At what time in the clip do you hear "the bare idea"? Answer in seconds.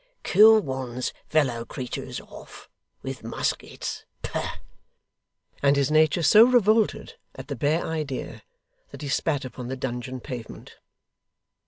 7.49-8.41